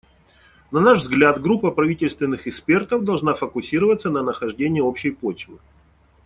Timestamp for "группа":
1.39-1.69